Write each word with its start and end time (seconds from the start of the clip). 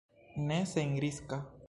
Ne 0.45 0.57
senriska! 0.71 1.43